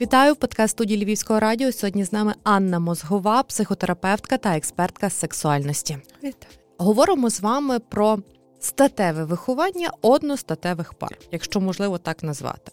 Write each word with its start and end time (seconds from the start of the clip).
Вітаю 0.00 0.32
в 0.32 0.36
подкаст 0.36 0.70
студії 0.70 1.04
Львівського 1.04 1.40
радіо. 1.40 1.72
Сьогодні 1.72 2.04
з 2.04 2.12
нами 2.12 2.34
Анна 2.42 2.78
Мозгова, 2.78 3.42
психотерапевтка 3.42 4.38
та 4.38 4.56
експертка 4.56 5.10
з 5.10 5.18
сексуальності. 5.18 5.98
Вітаю. 6.22 6.54
Говоримо 6.78 7.30
з 7.30 7.40
вами 7.40 7.78
про 7.78 8.18
статеве 8.60 9.24
виховання 9.24 9.90
одностатевих 10.02 10.94
пар, 10.94 11.18
якщо 11.32 11.60
можливо 11.60 11.98
так 11.98 12.22
назвати. 12.22 12.72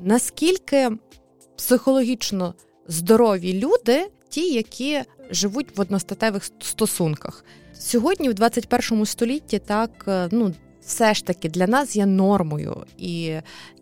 Наскільки 0.00 0.90
психологічно 1.56 2.54
здорові 2.88 3.60
люди, 3.60 4.10
ті, 4.28 4.54
які 4.54 5.02
живуть 5.30 5.76
в 5.76 5.80
одностатевих 5.80 6.44
стосунках, 6.44 7.44
сьогодні, 7.72 8.28
в 8.28 8.34
21 8.34 9.06
столітті, 9.06 9.58
так 9.58 10.04
е, 10.08 10.28
ну 10.32 10.54
все 10.86 11.14
ж 11.14 11.24
таки 11.24 11.48
для 11.48 11.66
нас 11.66 11.96
є 11.96 12.06
нормою 12.06 12.84
і 12.98 13.34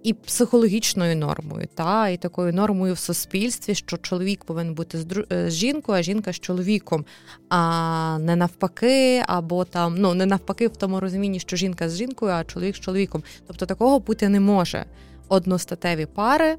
і 0.02 0.12
психологічною 0.12 1.16
нормою, 1.16 1.68
та 1.74 2.08
і 2.08 2.16
такою 2.16 2.52
нормою 2.52 2.94
в 2.94 2.98
суспільстві, 2.98 3.74
що 3.74 3.96
чоловік 3.96 4.44
повинен 4.44 4.74
бути 4.74 4.98
з, 4.98 5.04
дру... 5.04 5.24
З 5.30 5.52
жінкою, 5.52 5.98
а 5.98 6.02
жінка 6.02 6.32
з 6.32 6.40
чоловіком, 6.40 7.04
а 7.48 8.18
не 8.20 8.36
навпаки, 8.36 9.22
або 9.26 9.64
там 9.64 9.94
ну 9.98 10.14
не 10.14 10.26
навпаки, 10.26 10.68
в 10.68 10.76
тому 10.76 11.00
розумінні, 11.00 11.40
що 11.40 11.56
жінка 11.56 11.88
з 11.88 11.96
жінкою, 11.96 12.32
а 12.32 12.44
чоловік 12.44 12.76
з 12.76 12.80
чоловіком. 12.80 13.22
Тобто 13.46 13.66
такого 13.66 13.98
бути 13.98 14.28
не 14.28 14.40
може. 14.40 14.84
Одностатеві 15.28 16.06
пари 16.06 16.56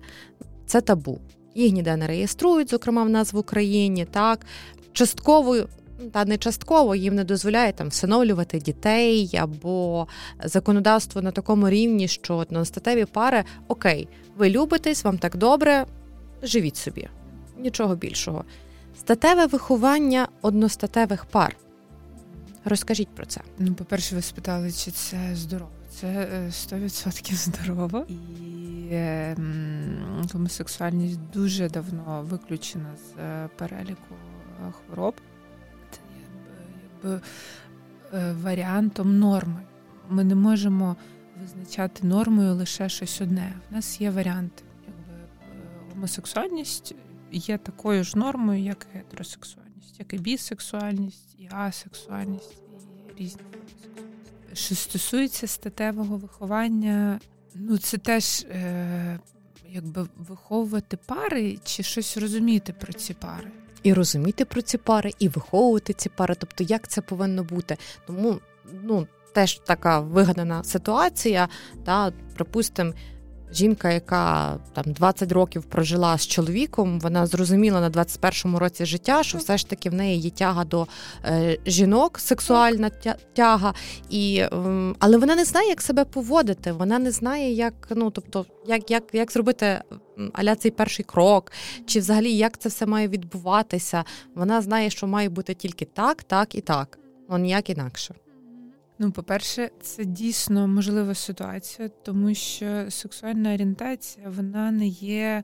це 0.66 0.82
табу. 0.82 1.20
Їх 1.56 1.74
ніде 1.74 1.98
не 1.98 2.08
реєструють, 2.08 2.70
зокрема 2.70 3.04
в 3.04 3.10
нас 3.10 3.34
в 3.34 3.38
Україні. 3.38 4.06
Так 4.06 4.46
частково 4.94 5.58
та 6.12 6.26
не 6.26 6.38
частково 6.38 6.96
їм 6.96 7.16
не 7.16 7.24
дозволяє 7.24 7.74
там 7.74 7.88
всиновлювати 7.88 8.60
дітей 8.60 9.38
або 9.38 10.08
законодавство 10.44 11.22
на 11.22 11.32
такому 11.32 11.70
рівні, 11.70 12.08
що 12.08 12.36
одностатеві 12.36 13.06
пари 13.06 13.44
окей, 13.68 14.08
ви 14.38 14.50
любитесь, 14.50 15.04
вам 15.04 15.18
так 15.18 15.38
добре, 15.38 15.86
живіть 16.44 16.78
собі, 16.78 17.08
нічого 17.58 17.96
більшого. 17.96 18.46
Статеве 19.00 19.46
виховання 19.46 20.28
одностатевих 20.42 21.26
пар. 21.26 21.56
Розкажіть 22.66 23.10
про 23.16 23.26
це. 23.26 23.42
Ну, 23.60 23.74
по-перше, 23.74 24.16
ви 24.16 24.22
спитали, 24.22 24.72
чи 24.72 24.92
це 24.92 25.18
здорово. 25.34 25.72
Це 25.90 26.28
100% 26.50 27.34
е, 27.34 27.36
здорово. 27.36 28.06
І 28.10 28.88
е, 28.92 29.36
гомосексуальність 30.34 31.20
дуже 31.34 31.70
давно 31.70 32.26
виключена 32.30 32.90
з 32.98 33.20
е, 33.20 33.50
переліку 33.58 34.16
хвороб 34.72 35.14
е, 37.06 37.22
варіантом 38.34 39.20
норми. 39.20 39.62
Ми 40.10 40.24
не 40.24 40.36
можемо 40.36 40.96
визначати 41.42 42.08
нормою 42.08 42.54
лише 42.54 42.90
щось 42.90 43.22
одне. 43.22 43.54
У 43.72 43.76
нас 43.76 44.02
є 44.02 44.10
варіанти. 44.10 44.64
Якби 44.88 45.14
е, 45.14 45.94
Гомосексуальність 45.94 46.96
є 47.32 47.58
такою 47.58 48.04
ж 48.04 48.18
нормою, 48.18 48.64
як 48.64 48.88
і 48.94 48.98
гетеросексуальність, 48.98 50.00
як 50.00 50.14
і 50.14 50.18
бісексуальність, 50.18 51.36
і 51.40 51.50
асексуальність, 51.52 52.58
і 53.18 53.24
різні 53.24 53.42
Що 54.54 54.76
стосується 54.76 55.48
статевого 55.48 56.18
виховання, 56.18 57.20
ну 57.56 57.78
це 57.78 57.98
теж 57.98 58.46
е, 58.50 59.20
якби 59.70 60.08
виховувати 60.18 60.98
пари 60.98 61.58
чи 61.64 61.84
щось 61.84 62.18
розуміти 62.18 62.74
про 62.74 62.94
ці 62.94 63.14
пари 63.14 63.52
і 63.84 63.94
розуміти 63.94 64.46
про 64.46 64.62
ці 64.62 64.78
пари, 64.78 65.12
і 65.20 65.28
виховувати 65.28 65.94
ці 65.94 66.10
пари, 66.10 66.36
тобто 66.40 66.64
як 66.64 66.88
це 66.88 67.02
повинно 67.02 67.44
бути. 67.44 67.78
Тому 68.08 68.40
ну 68.84 69.08
теж 69.34 69.60
така 69.60 70.00
вигадана 70.00 70.64
ситуація, 70.64 71.48
та 71.86 72.12
припустимо, 72.36 72.94
жінка, 73.54 73.92
яка 73.92 74.58
там 74.74 74.84
20 74.94 75.32
років 75.32 75.64
прожила 75.64 76.18
з 76.18 76.28
чоловіком, 76.28 77.00
вона 77.00 77.26
зрозуміла 77.26 77.82
на 77.82 77.90
21-му 77.90 78.60
році 78.60 78.86
життя, 78.86 79.24
що 79.24 79.38
все 79.38 79.58
ж 79.58 79.70
таки 79.70 79.90
в 79.90 79.94
неї 79.94 80.20
є 80.20 80.30
тяга 80.30 80.66
до 80.66 80.88
е, 81.26 81.58
жінок, 81.66 82.20
сексуальна 82.20 82.92
тяга, 83.34 83.74
і, 84.10 84.38
е, 84.38 84.50
але 85.00 85.18
вона 85.18 85.36
не 85.36 85.46
знає, 85.46 85.70
як 85.70 85.82
себе 85.82 86.06
поводити. 86.06 86.72
Вона 86.72 87.00
не 87.00 87.12
знає, 87.12 87.54
як 87.54 87.74
ну 87.90 88.12
тобто, 88.12 88.46
як, 88.68 88.92
як, 88.92 89.04
як 89.14 89.32
зробити. 89.32 89.82
Аля 90.34 90.56
цей 90.56 90.72
перший 90.72 91.06
крок, 91.06 91.52
чи 91.86 92.00
взагалі 92.00 92.32
як 92.32 92.58
це 92.58 92.70
все 92.70 92.86
має 92.86 93.08
відбуватися? 93.08 94.04
Вона 94.36 94.62
знає, 94.62 94.90
що 94.90 95.08
має 95.08 95.30
бути 95.30 95.54
тільки 95.54 95.86
так, 95.86 96.24
так 96.24 96.56
і 96.56 96.62
так, 96.62 97.00
ну 97.30 97.38
ніяк 97.38 97.70
інакше. 97.70 98.16
Ну, 99.00 99.12
по-перше, 99.12 99.70
це 99.82 100.06
дійсно 100.06 100.68
можлива 100.68 101.16
ситуація, 101.16 101.90
тому 101.90 102.34
що 102.34 102.86
сексуальна 102.92 103.54
орієнтація 103.54 104.30
вона 104.30 104.72
не 104.72 104.88
є 104.88 105.44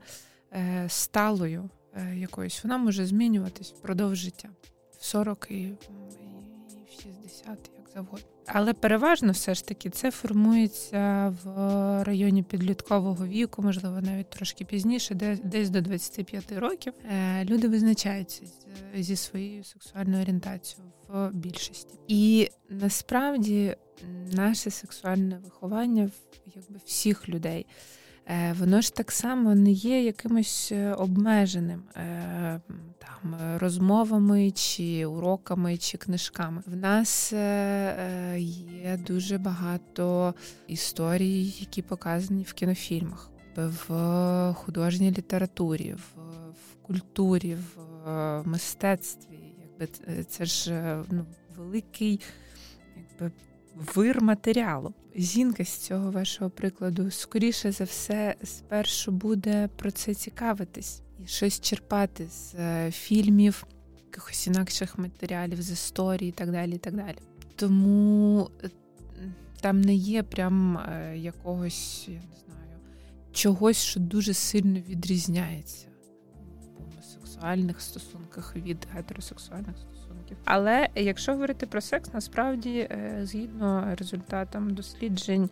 е, 0.53 0.85
сталою 0.89 1.69
е, 1.93 2.15
якоюсь. 2.17 2.63
Вона 2.63 2.77
може 2.77 3.05
змінюватись 3.05 3.71
впродовж 3.71 4.17
життя 4.17 4.49
в 4.99 5.05
40 5.05 5.47
і, 5.49 5.73
в 6.89 7.01
60, 7.01 7.47
як 7.77 7.89
завгодно. 7.93 8.27
Але 8.45 8.73
переважно 8.73 9.31
все 9.31 9.53
ж 9.53 9.65
таки 9.65 9.89
це 9.89 10.11
формується 10.11 11.35
в 11.43 11.47
районі 12.03 12.43
підліткового 12.43 13.25
віку, 13.25 13.61
можливо, 13.61 14.01
навіть 14.01 14.29
трошки 14.29 14.65
пізніше, 14.65 15.15
десь 15.43 15.69
до 15.69 15.81
25 15.81 16.51
років. 16.51 16.93
Е, 17.11 17.45
люди 17.45 17.67
визначаються 17.67 18.43
зі 18.95 19.15
своєю 19.15 19.63
сексуальною 19.63 20.21
орієнтацією 20.21 20.91
в 21.07 21.29
більшості. 21.33 21.99
І 22.07 22.49
насправді 22.69 23.75
наше 24.31 24.71
сексуальне 24.71 25.37
виховання 25.43 26.05
в 26.05 26.11
якби 26.55 26.79
всіх 26.85 27.29
людей. 27.29 27.65
Е, 28.29 28.55
воно 28.59 28.81
ж 28.81 28.93
так 28.93 29.11
само 29.11 29.55
не 29.55 29.71
є 29.71 30.03
якимось 30.03 30.71
е, 30.71 30.93
обмеженим 30.93 31.83
е, 31.95 32.61
там 32.97 33.35
розмовами, 33.57 34.51
чи 34.51 35.05
уроками, 35.05 35.77
чи 35.77 35.97
книжками. 35.97 36.63
В 36.65 36.75
нас 36.75 37.33
є 38.37 38.99
дуже 39.07 39.37
багато 39.37 40.33
історій, 40.67 41.53
які 41.59 41.81
показані 41.81 42.43
в 42.43 42.53
кінофільмах, 42.53 43.29
в 43.55 44.53
художній 44.53 45.11
літературі, 45.11 45.93
в 45.93 46.75
культурі, 46.81 47.57
в 48.05 48.41
мистецтві. 48.45 49.55
Якби 49.61 49.87
це 50.23 50.45
ж 50.45 50.95
ну, 51.09 51.25
великий 51.57 52.19
якби 52.97 53.31
вир 53.75 54.21
матеріалу. 54.21 54.93
Жінка 55.15 55.65
з 55.65 55.77
цього 55.77 56.11
вашого 56.11 56.49
прикладу, 56.49 57.11
скоріше 57.11 57.71
за 57.71 57.83
все, 57.83 58.35
спершу 58.43 59.11
буде 59.11 59.69
про 59.75 59.91
це 59.91 60.13
цікавитись 60.13 61.01
і 61.23 61.27
щось 61.27 61.59
черпати 61.59 62.27
з 62.27 62.55
е, 62.55 62.91
фільмів, 62.91 63.65
якихось 64.05 64.47
інакших 64.47 64.97
матеріалів, 64.97 65.61
з 65.61 65.71
історії 65.71 66.29
і 66.29 66.31
так 66.31 66.51
далі. 66.51 66.75
і 66.75 66.77
так 66.77 66.95
далі. 66.95 67.17
Тому 67.55 68.49
е, 68.63 68.69
там 69.61 69.81
не 69.81 69.95
є 69.95 70.23
прям 70.23 70.77
е, 70.77 71.17
якогось, 71.17 72.05
я 72.07 72.13
не 72.13 72.35
знаю, 72.45 72.79
чогось, 73.31 73.77
що 73.77 73.99
дуже 73.99 74.33
сильно 74.33 74.79
відрізняється 74.79 75.87
в 76.61 76.81
гомосексуальних 76.81 77.81
стосунках 77.81 78.55
від 78.55 78.87
гетеросексуальних 78.93 79.77
стосунків. 79.77 79.98
Але 80.45 80.89
якщо 80.95 81.31
говорити 81.31 81.65
про 81.65 81.81
секс, 81.81 82.13
насправді 82.13 82.79
е, 82.79 83.19
згідно 83.23 83.95
результатам 83.99 84.73
досліджень, 84.73 85.49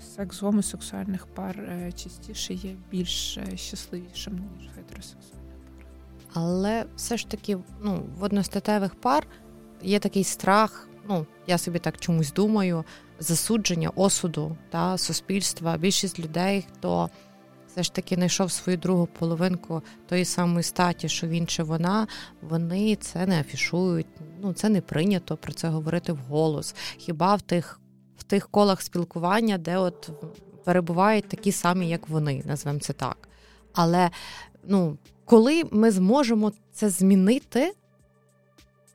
секс 0.00 0.42
гомосексуальних 0.42 1.26
пар 1.26 1.58
е, 1.60 1.92
частіше 1.92 2.54
є 2.54 2.76
більш 2.90 3.38
е, 3.38 3.56
щасливішим 3.56 4.50
ніж 4.58 4.68
гетеросексуальних 4.76 5.54
пар. 5.76 5.86
Але 6.32 6.84
все 6.96 7.16
ж 7.16 7.28
таки, 7.28 7.58
ну 7.82 8.06
в 8.18 8.22
одностатевих 8.22 8.94
пар 8.94 9.26
є 9.82 9.98
такий 9.98 10.24
страх. 10.24 10.88
Ну 11.08 11.26
я 11.46 11.58
собі 11.58 11.78
так 11.78 11.98
чомусь 12.00 12.32
думаю, 12.32 12.84
засудження 13.18 13.90
осуду 13.94 14.56
та 14.70 14.98
суспільства. 14.98 15.76
Більшість 15.76 16.18
людей, 16.18 16.66
хто 16.72 17.10
все 17.68 17.82
ж 17.82 17.92
таки 17.92 18.14
знайшов 18.14 18.52
свою 18.52 18.78
другу 18.78 19.06
половинку 19.18 19.82
тої 20.08 20.24
самої 20.24 20.62
статі, 20.62 21.08
що 21.08 21.26
він 21.26 21.46
чи 21.46 21.62
вона, 21.62 22.06
вони 22.42 22.96
це 22.96 23.26
не 23.26 23.40
афішують. 23.40 24.06
Ну 24.42 24.52
це 24.52 24.68
не 24.68 24.80
прийнято 24.80 25.36
про 25.36 25.52
це 25.52 25.68
говорити 25.68 26.12
вголос. 26.12 26.74
Хіба 26.96 27.34
в 27.34 27.42
тих 27.42 27.80
в 28.18 28.22
тих 28.22 28.48
колах 28.48 28.82
спілкування, 28.82 29.58
де 29.58 29.76
от 29.76 30.10
перебувають 30.64 31.28
такі 31.28 31.52
самі, 31.52 31.88
як 31.88 32.08
вони, 32.08 32.42
назвемо 32.46 32.78
це 32.78 32.92
так. 32.92 33.28
Але 33.72 34.10
ну, 34.64 34.98
коли 35.24 35.64
ми 35.70 35.90
зможемо 35.90 36.52
це 36.72 36.90
змінити, 36.90 37.72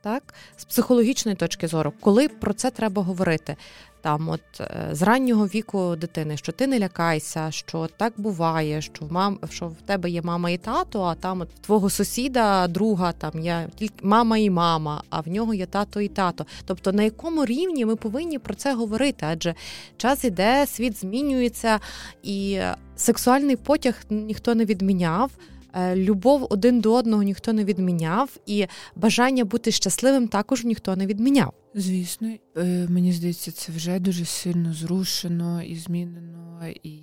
так, 0.04 0.34
з 0.56 0.64
психологічної 0.64 1.36
точки 1.36 1.68
зору, 1.68 1.92
коли 2.00 2.28
про 2.28 2.52
це 2.52 2.70
треба 2.70 3.02
говорити. 3.02 3.56
Там, 4.00 4.28
от 4.28 4.60
е, 4.60 4.88
з 4.92 5.02
раннього 5.02 5.46
віку 5.46 5.96
дитини, 5.96 6.36
що 6.36 6.52
ти 6.52 6.66
не 6.66 6.78
лякайся, 6.78 7.50
що 7.50 7.88
так 7.96 8.12
буває, 8.16 8.82
що 8.82 9.04
в 9.04 9.12
мам, 9.12 9.38
що 9.50 9.68
в 9.68 9.76
тебе 9.86 10.10
є 10.10 10.22
мама 10.22 10.50
і 10.50 10.58
тато, 10.58 11.02
а 11.02 11.14
там 11.14 11.40
от 11.40 11.48
твого 11.54 11.90
сусіда, 11.90 12.68
друга 12.68 13.12
там 13.12 13.40
є 13.40 13.68
тільки 13.76 13.94
мама 14.02 14.38
і 14.38 14.50
мама, 14.50 15.02
а 15.10 15.20
в 15.20 15.28
нього 15.28 15.54
є 15.54 15.66
тато 15.66 16.00
і 16.00 16.08
тато. 16.08 16.46
Тобто 16.64 16.92
на 16.92 17.02
якому 17.02 17.44
рівні 17.44 17.84
ми 17.84 17.96
повинні 17.96 18.38
про 18.38 18.54
це 18.54 18.74
говорити? 18.74 19.26
Адже 19.28 19.54
час 19.96 20.24
іде, 20.24 20.66
світ 20.66 21.00
змінюється, 21.00 21.80
і 22.22 22.60
сексуальний 22.96 23.56
потяг 23.56 23.94
ніхто 24.10 24.54
не 24.54 24.64
відміняв. 24.64 25.30
Е, 25.76 25.96
любов 25.96 26.46
один 26.50 26.80
до 26.80 26.94
одного 26.94 27.22
ніхто 27.22 27.52
не 27.52 27.64
відміняв, 27.64 28.36
і 28.46 28.66
бажання 28.96 29.44
бути 29.44 29.70
щасливим 29.70 30.28
також 30.28 30.64
ніхто 30.64 30.96
не 30.96 31.06
відміняв. 31.06 31.54
Звісно, 31.74 32.34
е, 32.56 32.86
мені 32.88 33.12
здається, 33.12 33.52
це 33.52 33.72
вже 33.72 33.98
дуже 33.98 34.24
сильно 34.24 34.72
зрушено 34.72 35.62
і 35.62 35.76
змінено, 35.76 36.68
і 36.82 36.98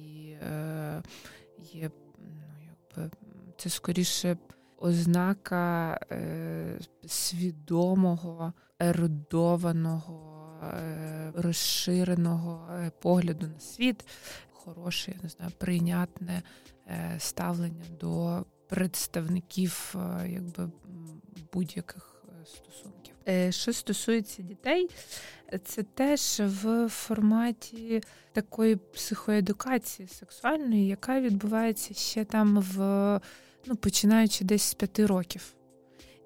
е, 0.51 1.03
є 1.73 1.91
ну, 2.17 2.43
якби 2.65 3.11
це 3.57 3.69
скоріше 3.69 4.37
ознака 4.77 5.99
свідомого, 7.07 8.53
ерудованого, 8.79 10.27
розширеного 11.35 12.67
погляду 13.01 13.47
на 13.47 13.59
світ, 13.59 14.05
хороше, 14.51 15.11
я 15.11 15.17
не 15.23 15.29
знаю, 15.29 15.51
прийнятне 15.57 16.41
ставлення 17.17 17.85
до 17.99 18.45
представників 18.71 19.95
е, 19.95 20.29
якби 20.29 20.69
будь-яких 21.53 22.23
е, 22.27 22.45
стосунків. 22.45 23.15
Е, 23.27 23.51
що 23.51 23.73
стосується 23.73 24.41
дітей, 24.41 24.89
це 25.65 25.83
теж 25.83 26.41
в 26.45 26.87
форматі 26.89 28.01
такої 28.33 28.75
психоедукації 28.75 30.07
сексуальної, 30.07 30.87
яка 30.87 31.21
відбувається 31.21 31.93
ще 31.93 32.25
там 32.25 32.59
в 32.59 32.77
ну, 33.65 33.75
починаючи 33.75 34.43
десь 34.45 34.63
з 34.63 34.73
п'яти 34.73 35.05
років. 35.05 35.53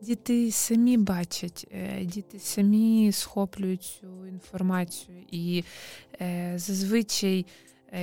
Діти 0.02 0.52
самі 0.52 0.98
бачать, 0.98 1.68
діти 2.02 2.40
самі 2.40 3.12
схоплюють 3.12 3.84
цю 3.84 4.28
інформацію, 4.28 5.18
і 5.32 5.64
зазвичай 6.56 7.46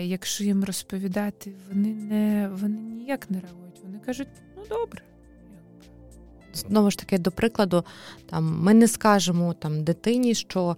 якщо 0.00 0.44
їм 0.44 0.64
розповідати, 0.64 1.52
вони 1.68 1.88
не 1.88 2.48
вони 2.52 2.80
ніяк 2.80 3.30
не 3.30 3.40
реагують. 3.40 3.61
Кажуть, 4.06 4.28
ну 4.56 4.62
добре. 4.68 5.02
Знову 6.54 6.90
ж 6.90 6.98
таки, 6.98 7.18
до 7.18 7.30
прикладу, 7.30 7.84
там 8.30 8.60
ми 8.60 8.74
не 8.74 8.88
скажемо 8.88 9.54
там 9.54 9.84
дитині, 9.84 10.34
що 10.34 10.76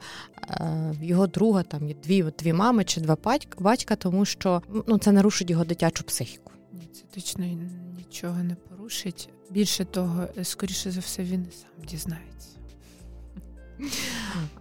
е, 0.50 0.94
його 1.02 1.26
друга 1.26 1.62
там 1.62 1.88
є 1.88 1.94
дві 2.04 2.24
дві 2.38 2.52
мами 2.52 2.84
чи 2.84 3.00
два 3.00 3.16
батька, 3.58 3.96
тому 3.96 4.24
що 4.24 4.62
ну 4.86 4.98
це 4.98 5.12
нарушить 5.12 5.50
його 5.50 5.64
дитячу 5.64 6.04
психіку. 6.04 6.52
Ні, 6.72 6.88
це 6.92 7.02
точно 7.14 7.44
нічого 7.96 8.42
не 8.42 8.54
порушить. 8.54 9.28
Більше 9.50 9.84
того, 9.84 10.26
скоріше 10.42 10.90
за 10.90 11.00
все, 11.00 11.22
він 11.22 11.46
сам 11.52 11.86
дізнається. 11.88 12.48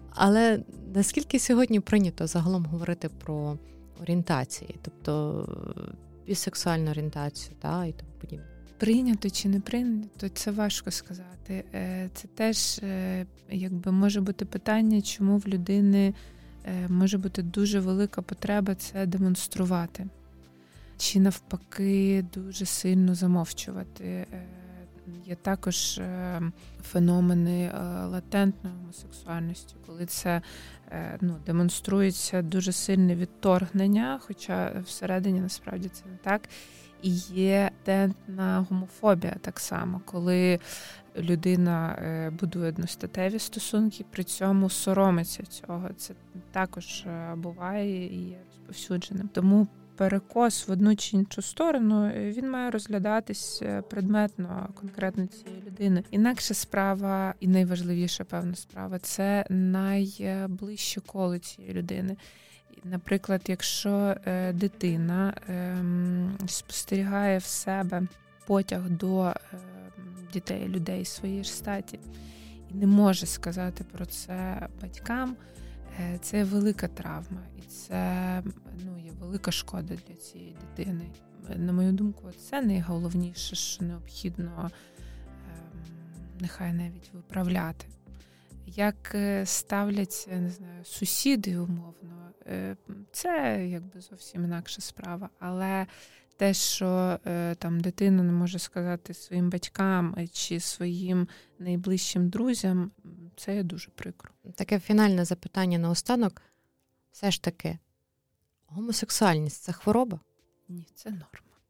Але 0.10 0.60
наскільки 0.96 1.40
сьогодні 1.40 1.80
прийнято 1.80 2.28
загалом 2.28 2.66
говорити 2.66 3.10
про 3.10 3.58
орієнтації, 4.02 4.76
тобто 4.82 5.46
бісексуальну 6.28 6.92
орієнтацію 6.92 7.56
та, 7.62 7.86
і 7.86 7.92
тому 7.92 8.12
подібне. 8.22 8.53
Прийнято 8.84 9.30
чи 9.30 9.50
не 9.50 9.60
прийнято, 9.60 10.30
це 10.30 10.52
важко 10.52 10.92
сказати. 10.92 11.64
Е, 11.74 12.10
це 12.14 12.28
теж 12.28 12.80
е, 12.84 13.26
якби 13.50 13.92
може 13.92 14.22
бути 14.22 14.46
питання, 14.46 15.02
чому 15.02 15.38
в 15.38 15.48
людини 15.48 16.14
е, 16.66 16.88
може 16.90 17.18
бути 17.18 17.42
дуже 17.44 17.80
велика 17.80 18.22
потреба 18.22 18.76
це 18.76 19.06
демонструвати, 19.06 20.08
чи 20.98 21.20
навпаки 21.20 22.26
дуже 22.34 22.66
сильно 22.66 23.16
замовчувати. 23.16 24.28
Є 25.26 25.36
також 25.36 26.02
феномени 26.84 27.72
латентної 28.06 28.76
гомосексуальності, 28.76 29.76
коли 29.88 30.06
це 30.06 30.42
ну, 31.22 31.36
демонструється 31.46 32.42
дуже 32.42 32.72
сильне 32.72 33.16
відторгнення, 33.16 34.20
хоча 34.24 34.84
всередині 34.86 35.40
насправді 35.40 35.90
це 35.90 36.04
не 36.06 36.18
так. 36.18 36.42
Є 37.34 37.72
тентна 37.84 38.66
гомофобія 38.70 39.36
так 39.42 39.60
само, 39.60 40.02
коли 40.06 40.60
людина 41.18 41.90
е, 41.92 42.30
будує 42.30 42.70
одностатеві 42.70 43.40
стосунки, 43.40 44.06
при 44.12 44.24
цьому 44.24 44.70
соромиться 44.70 45.44
цього. 45.44 45.90
Це 45.98 46.14
також 46.52 47.02
е, 47.08 47.36
буває 47.36 48.06
і 48.06 48.30
є 48.30 48.38
розповсюдженим. 48.48 49.30
Тому 49.34 49.68
перекос 49.96 50.68
в 50.68 50.72
одну 50.72 50.96
чи 50.96 51.18
іншу 51.18 51.42
сторону, 51.42 52.12
він 52.16 52.50
має 52.50 52.72
розглядатись 52.72 53.62
е, 53.62 53.82
предметно 53.82 54.70
конкретно 54.76 55.28
цієї 55.28 55.62
людини. 55.62 56.04
Інакша 56.12 56.54
справа, 56.54 57.34
і 57.40 57.48
найважливіша 57.48 58.24
певна 58.24 58.56
справа 58.56 59.00
це 59.00 59.46
найближче 59.50 61.02
коло 61.02 61.38
цієї 61.38 61.74
людини. 61.74 62.18
Наприклад, 62.84 63.42
якщо 63.48 64.16
е, 64.26 64.54
дитина 64.54 65.34
ем, 65.48 66.38
спостерігає 66.48 67.38
в 67.38 67.44
себе 67.44 68.08
потяг 68.48 68.90
до 68.90 69.24
ем, 69.24 69.34
дітей, 70.34 70.68
людей 70.68 71.06
своєї 71.06 71.44
ж 71.44 71.54
статі, 71.54 72.00
і 72.72 72.74
не 72.74 72.88
може 72.88 73.26
сказати 73.26 73.86
про 73.92 74.06
це 74.06 74.68
батькам. 74.82 75.36
Е, 76.00 76.18
це 76.22 76.44
велика 76.44 76.88
травма, 76.88 77.42
і 77.58 77.62
це 77.62 78.44
ну, 78.86 78.98
є 79.00 79.12
велика 79.20 79.52
шкода 79.52 79.96
для 80.08 80.16
цієї 80.16 80.56
дитини. 80.62 81.10
На 81.56 81.74
мою 81.74 81.92
думку, 81.92 82.32
це 82.50 82.62
найголовніше, 82.62 83.56
що 83.56 83.86
необхідно 83.86 84.72
ем, 84.72 85.82
нехай 86.40 86.74
навіть 86.74 87.10
виправляти. 87.14 87.86
Як 88.66 89.16
е, 89.16 89.46
ставляться 89.46 90.32
не 90.32 90.50
знаю, 90.50 90.86
сусіди 90.86 91.58
умовно, 91.58 91.94
е, 92.04 92.23
це 93.12 93.66
якби 93.68 94.02
зовсім 94.02 94.44
інакша 94.44 94.82
справа. 94.82 95.30
Але 95.40 95.88
те, 96.38 96.54
що 96.54 97.20
е, 97.26 97.56
там 97.56 97.80
дитина 97.80 98.24
не 98.24 98.32
може 98.32 98.60
сказати 98.60 99.14
своїм 99.14 99.50
батькам 99.50 100.16
чи 100.32 100.60
своїм 100.60 101.28
найближчим 101.60 102.30
друзям, 102.30 102.92
це 103.36 103.56
є 103.56 103.64
дуже 103.64 103.90
прикро. 103.96 104.32
Таке 104.56 104.80
фінальне 104.80 105.26
запитання 105.26 105.78
на 105.78 105.90
останок. 105.90 106.42
Все 107.12 107.32
ж 107.32 107.42
таки, 107.42 107.78
гомосексуальність 108.68 109.64
це 109.64 109.72
хвороба? 109.72 110.20
Ні, 110.70 110.88
це 110.96 111.10
норма. 111.10 111.28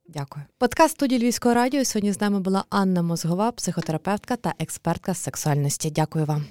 Дякую. 0.08 0.46
Подкаст 0.58 0.96
студії 0.96 1.22
Львівського 1.22 1.56
радіо. 1.56 1.86
Сьогодні 1.86 2.12
з 2.12 2.22
нами 2.22 2.40
була 2.40 2.66
Анна 2.70 3.02
Мозгова, 3.02 3.52
психотерапевтка 3.52 4.36
та 4.36 4.54
експертка 4.60 5.14
з 5.14 5.18
сексуальності. 5.18 5.92
Дякую 5.92 6.26
вам. 6.26 6.46